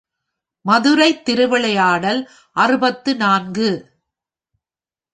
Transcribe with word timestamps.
மதுரைத் 0.65 1.23
திருவிளையாடல் 1.25 2.21
அறுபத்து 2.51 3.15
நான்கு. 3.15 3.69